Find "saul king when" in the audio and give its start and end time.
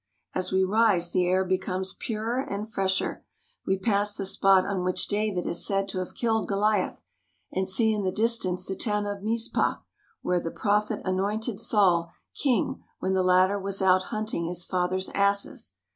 11.59-13.13